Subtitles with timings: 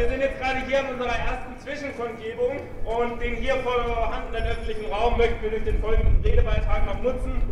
[0.00, 5.18] wir sind jetzt gerade hier in unserer ersten Zwischenkundgebung und den hier vorhandenen öffentlichen Raum
[5.18, 7.42] möchten wir durch den folgenden Redebeitrag noch nutzen,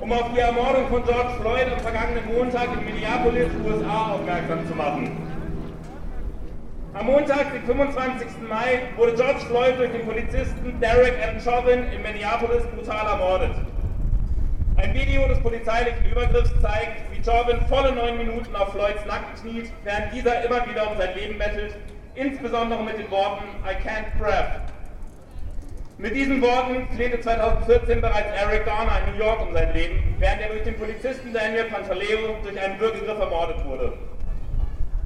[0.00, 4.74] um auf die Ermordung von George Floyd am vergangenen Montag in Minneapolis, USA aufmerksam zu
[4.74, 5.10] machen.
[6.94, 8.26] Am Montag, den 25.
[8.48, 11.38] Mai, wurde George Floyd durch den Polizisten Derek M.
[11.40, 13.52] Chauvin in Minneapolis brutal ermordet.
[14.76, 20.12] Ein Video des polizeilichen Übergriffs zeigt, Chauvin volle neun Minuten auf Floyds Nacken kniet, während
[20.12, 21.76] dieser immer wieder um sein Leben bettelt,
[22.16, 24.60] insbesondere mit den Worten I can't breath.
[25.98, 30.40] Mit diesen Worten flehte 2014 bereits Eric Garner in New York um sein Leben, während
[30.40, 33.92] er durch den Polizisten Daniel Pantaleo durch einen Würgegriff ermordet wurde.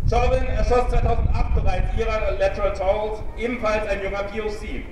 [0.09, 4.85] Chauvin erschoss 2008 bereits Ira Lateral Tolls, ebenfalls ein junger POC.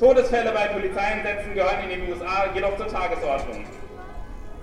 [0.00, 3.64] Todesfälle bei Polizeieinsätzen gehören in den USA jedoch zur Tagesordnung.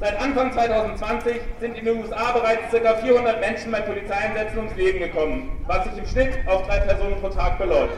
[0.02, 2.96] Seit Anfang 2020 sind in den USA bereits ca.
[2.96, 7.30] 400 Menschen bei Polizeieinsätzen ums Leben gekommen, was sich im Schnitt auf drei Personen pro
[7.30, 7.96] Tag beläuft.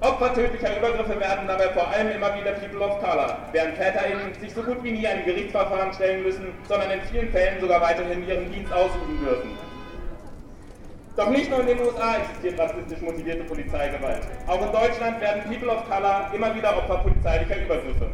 [0.00, 4.54] Opfer tödlicher Übergriffe werden dabei vor allem immer wieder People of Color, während TäterInnen sich
[4.54, 8.50] so gut wie nie einem Gerichtsverfahren stellen müssen, sondern in vielen Fällen sogar weiterhin ihren
[8.50, 9.50] Dienst ausüben dürfen.
[11.16, 14.22] Doch nicht nur in den USA existiert rassistisch motivierte Polizeigewalt.
[14.46, 18.10] Auch in Deutschland werden People of Color immer wieder Opfer polizeilicher Übergriffe.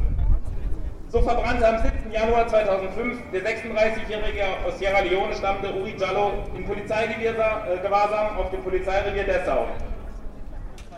[1.11, 1.98] So verbrannte am 7.
[2.13, 9.25] Januar 2005 der 36-jährige aus Sierra Leone stammende Uri Jallo in Polizeigewahrsam auf dem Polizeirevier
[9.25, 9.67] Dessau.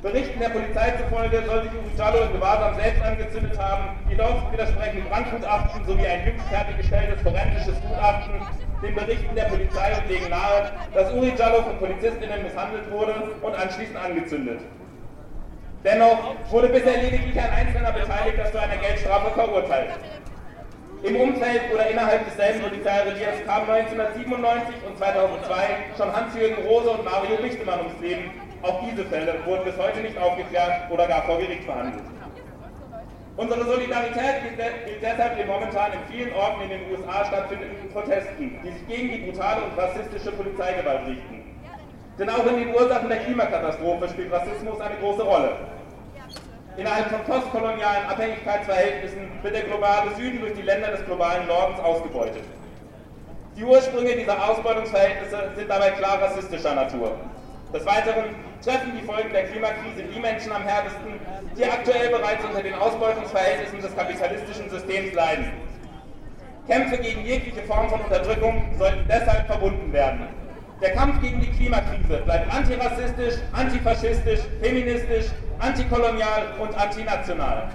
[0.02, 5.04] Berichten der Polizei zufolge soll sich Uri Jallo in Gewahrsam selbst angezündet haben, jedoch widersprechen
[5.10, 8.40] Brandgutachten sowie ein jüngst fertiggestelltes forensisches Gutachten
[8.82, 13.54] den Berichten der Polizei und legen nahe, dass Uri Jallo von Polizistinnen misshandelt wurde und
[13.54, 14.60] anschließend angezündet.
[15.82, 19.90] Dennoch wurde bisher lediglich ein einzelner Beteiligter zu einer Geldstrafe verurteilt.
[21.02, 27.36] Im Umfeld oder innerhalb desselben Polizeireviers kamen 1997 und 2002 schon Hans-Jürgen Rose und Mario
[27.36, 28.30] Richtemann ums Leben.
[28.60, 32.04] Auch diese Fälle wurden bis heute nicht aufgeklärt oder gar vor Gericht verhandelt.
[33.38, 38.70] Unsere Solidarität gilt deshalb den momentan in vielen Orten in den USA stattfindenden Protesten, die
[38.70, 41.40] sich gegen die brutale und rassistische Polizeigewalt richten.
[42.18, 45.56] Denn auch in den Ursachen der Klimakatastrophe spielt Rassismus eine große Rolle.
[46.76, 52.44] Innerhalb von postkolonialen Abhängigkeitsverhältnissen wird der globale Süden durch die Länder des globalen Nordens ausgebeutet.
[53.56, 57.18] Die Ursprünge dieser Ausbeutungsverhältnisse sind dabei klar rassistischer Natur.
[57.74, 61.20] Des Weiteren treffen die Folgen der Klimakrise die Menschen am härtesten,
[61.56, 65.52] die aktuell bereits unter den Ausbeutungsverhältnissen des kapitalistischen Systems leiden.
[66.66, 70.28] Kämpfe gegen jegliche Form von Unterdrückung sollten deshalb verbunden werden.
[70.80, 75.26] Der Kampf gegen die Klimakrise bleibt antirassistisch, antifaschistisch, feministisch,
[75.58, 77.68] antikolonial und antinational.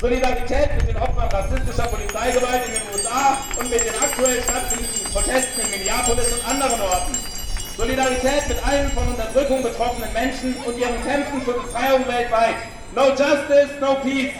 [0.00, 5.60] Solidarität mit den Opfern rassistischer Polizeigewalt in den USA und mit den aktuell stattfindenden Protesten
[5.60, 7.12] in Minneapolis und anderen Orten.
[7.76, 12.56] Solidarität mit allen von Unterdrückung betroffenen Menschen und ihren Kämpfen für Befreiung weltweit.
[12.96, 14.34] No justice, no peace.